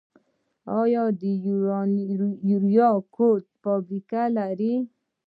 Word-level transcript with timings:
آیا 0.81 1.03
د 1.21 1.23
یوریا 2.51 2.89
کود 3.15 3.43
فابریکه 3.61 4.23
لرو؟ 4.35 4.75